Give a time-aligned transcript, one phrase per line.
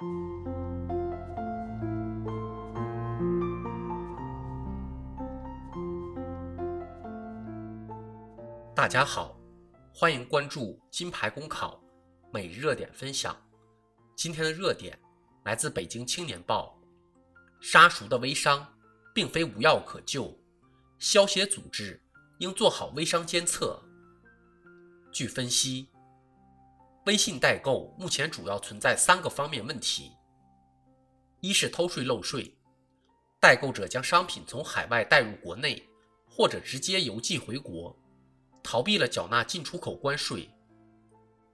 [0.00, 0.06] 大
[8.88, 9.38] 家好，
[9.92, 11.78] 欢迎关注金牌公考
[12.32, 13.36] 每日热点分享。
[14.16, 14.98] 今天的热点
[15.44, 16.80] 来自北京青年报：
[17.60, 18.66] 杀熟的微商
[19.14, 20.34] 并非无药可救，
[20.98, 22.00] 消协组织
[22.38, 23.78] 应做好微商监测。
[25.12, 25.89] 据分析，
[27.06, 30.12] 微信代购目前主要存在三个方面问题：
[31.40, 32.54] 一是偷税漏税，
[33.40, 35.82] 代购者将商品从海外带入国内，
[36.28, 37.96] 或者直接邮寄回国。
[38.62, 40.50] 逃避了缴纳进出口关税。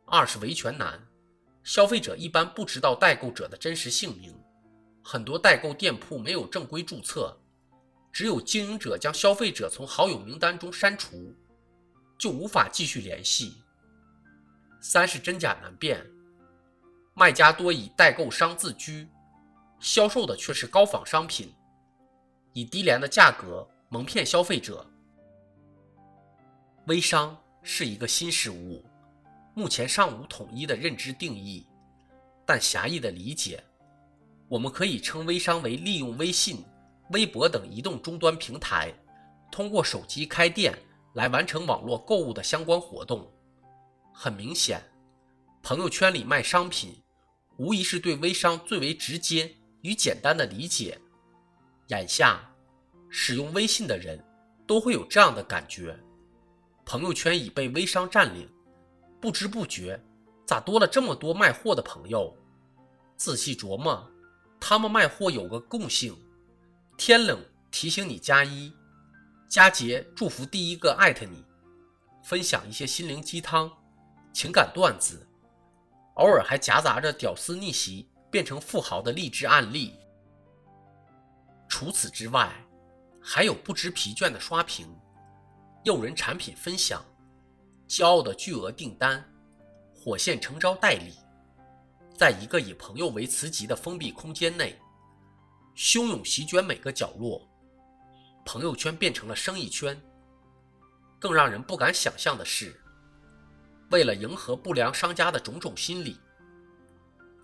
[0.06, 1.00] 二是维权难，
[1.62, 4.36] 消费者一般不知道代购者的真实姓名，
[5.04, 7.40] 很多代购店铺没有正规注册，
[8.12, 11.32] 只有经营者将消费者从好友名单中删除，
[12.18, 13.54] 就无法继续联系。
[14.88, 16.00] 三是真假难辨，
[17.12, 19.08] 卖家多以代购商自居，
[19.80, 21.52] 销售的却是高仿商品，
[22.52, 24.88] 以低廉的价格蒙骗消费者。
[26.86, 28.84] 微商是一个新事物，
[29.54, 31.66] 目前尚无统一的认知定义，
[32.46, 33.60] 但狭义的理解，
[34.46, 36.64] 我们可以称微商为利用微信、
[37.10, 38.94] 微博等移动终端平台，
[39.50, 40.78] 通过手机开店
[41.14, 43.28] 来完成网络购物的相关活动。
[44.18, 44.82] 很明显，
[45.62, 47.02] 朋友圈里卖商品，
[47.58, 50.98] 无疑是对微商最为直接与简单的理解。
[51.88, 52.40] 眼下，
[53.10, 54.18] 使用微信的人
[54.66, 55.94] 都会有这样的感觉。
[56.86, 58.48] 朋友圈已被微商占领，
[59.20, 60.02] 不知不觉，
[60.46, 62.34] 咋多了这么多卖货的朋友？
[63.18, 64.10] 仔细琢磨，
[64.58, 66.16] 他们卖货有个共性：
[66.96, 67.38] 天冷
[67.70, 68.72] 提醒你加衣，
[69.46, 71.44] 佳节祝福第一个艾特你，
[72.24, 73.70] 分享一些心灵鸡汤、
[74.36, 75.26] 情感段子，
[76.16, 79.98] 偶尔还夹杂着屌丝逆袭变成富豪的励志案例。
[81.66, 82.52] 除此之外，
[83.18, 84.86] 还有不知疲倦的刷屏。
[85.84, 87.02] 诱人产品分享，
[87.88, 89.24] 骄傲的巨额订单，
[89.94, 91.14] 火线诚招代理，
[92.14, 94.78] 在一个以朋友为磁极的封闭空间内，
[95.74, 97.40] 汹涌席卷每个角落，
[98.44, 99.98] 朋友圈变成了生意圈。
[101.18, 102.78] 更让人不敢想象的是，
[103.90, 106.18] 为了迎合不良商家的种种心理，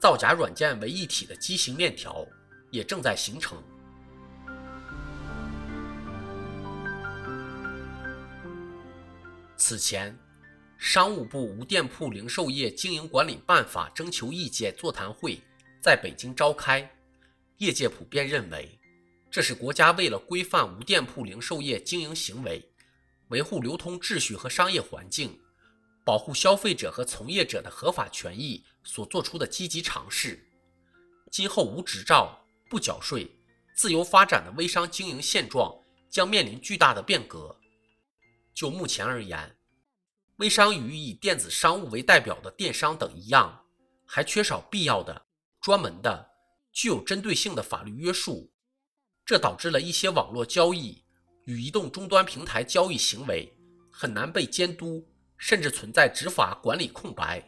[0.00, 2.26] 造假软件为一体的畸形链条
[2.70, 3.62] 也正在形成。
[9.56, 10.18] 此前，
[10.76, 15.40] 商务部无店铺零售业经营管理办法征求意见座谈会
[15.80, 16.90] 在北京召开，
[17.58, 18.76] 业界普遍认为，
[19.30, 22.68] 这是国家为了规范无店铺零售业经营行为，
[23.28, 25.38] 维护流通秩序和商业环境，
[26.04, 30.48] 保护消费者和从业者的合法权益所做出的积极尝试。
[31.30, 33.30] 今后无执照、不缴税、
[33.74, 35.74] 自由发展的微商经营现状
[36.10, 37.56] 将面临巨大的变革。
[38.52, 39.56] 就目前而言，
[40.36, 43.64] 微商与以电子商务为代表的电商等一样，
[44.04, 45.24] 还缺少必要的、
[45.60, 46.30] 专门的、
[46.72, 48.50] 具有针对性的法律约束，
[49.24, 51.02] 这导致了一些网络交易
[51.46, 53.50] 与移动终端平台交易行为
[53.90, 55.06] 很难被监督，
[55.42, 57.42] 甚至存在执法管理空白。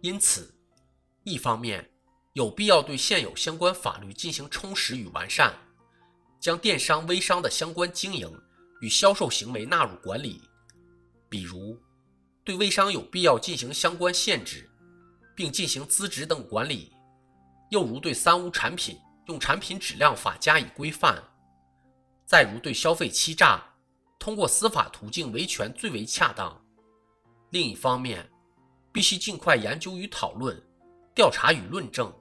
[0.00, 0.52] 因此，
[1.22, 1.88] 一方面
[2.32, 5.54] 有必要对现有相关法律进行充实与完善，
[6.40, 8.28] 将电商、微商的相关经营。
[8.80, 10.42] 与销售行为纳入管理，
[11.28, 11.80] 比如
[12.42, 14.68] 对微商有必要进行相关限制，
[15.36, 16.90] 并进行资质等管理；
[17.70, 18.98] 又如对三无产品
[19.28, 21.14] 用产品质量法加以规范；
[22.26, 23.71] 再如对消费欺诈，
[24.22, 26.56] 通过司法途径维权最为恰当。
[27.50, 28.30] 另一方面，
[28.92, 30.56] 必须尽快研究与讨论、
[31.12, 32.14] 调查与论证，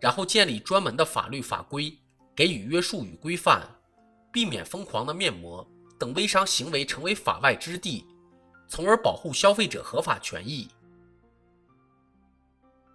[0.00, 2.00] 然后建立专门的法律法规，
[2.34, 3.60] 给予约束与规范，
[4.32, 5.68] 避免疯狂的面膜。
[5.98, 8.06] 等微商行为成为法外之地，
[8.66, 10.66] 从而保护消费者合法权益。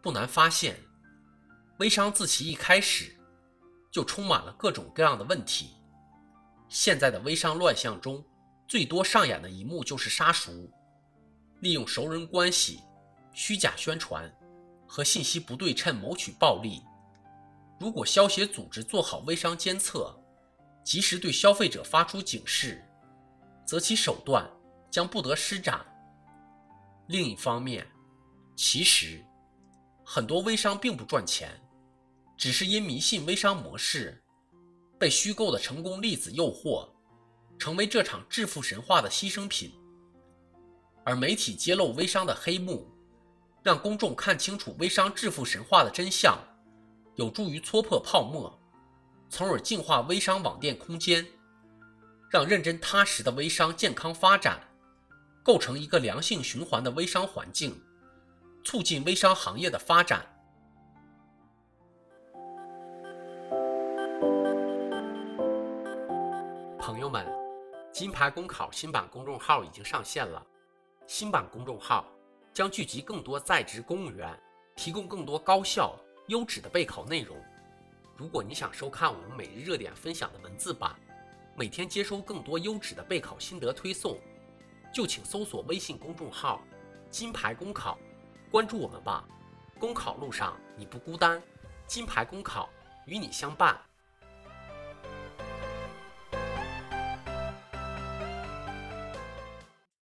[0.02, 0.76] 不难发现，
[1.78, 3.16] 微商自其一开始
[3.92, 5.70] 就充满了各种各样的问题。
[6.68, 8.26] 现在的微商乱象中，
[8.70, 10.70] 最多上演的一幕就是杀熟，
[11.62, 12.82] 利用熟人关系、
[13.34, 14.32] 虚假宣传
[14.88, 16.84] 和信息不对称谋取暴利。
[17.80, 20.16] 如果消协组织做好微商监测，
[20.84, 22.86] 及时对消费者发出警示。
[23.66, 24.50] 则其手段
[24.90, 25.86] 将不得施展。
[27.08, 27.88] 另一方面，
[28.56, 29.24] 其实
[30.04, 31.60] 很多微商并不赚钱，
[32.36, 34.24] 只是因迷信微商模式，
[34.98, 36.90] 被虚构的成功例子诱惑，
[37.60, 39.72] 成为这场致富神话的牺牲品。
[41.04, 42.88] 而媒体揭露微商的黑幕，
[43.62, 46.40] 让公众看清楚微商致富神话的真相，
[47.16, 48.58] 有助于戳破泡沫，
[49.30, 51.26] 从而净化微商网店空间，
[52.32, 54.60] 让认真踏实的微商健康发展，
[55.44, 57.82] 构成一个良性循环的微商环境，
[58.64, 60.26] 促进微商行业的发展。
[66.78, 67.26] 朋友们，
[67.92, 70.46] 金牌公考新版公众号已经上线了，
[71.08, 72.06] 新版公众号。
[72.52, 74.38] 将聚集更多在职公务员，
[74.76, 75.96] 提供更多高效
[76.28, 77.38] 优质的备考内容。
[78.18, 81.00] 如果你想收看我们每日热点分享的文字版，
[81.56, 84.20] 每天接收更多优质的备考心得推送，
[84.94, 86.62] 就请搜索微信公众号
[87.10, 87.98] “金牌公考”，
[88.52, 89.26] 关注我们吧。
[89.80, 91.42] 公考路上你不孤单，
[91.86, 92.68] 金牌公考
[93.06, 93.80] 与你相伴。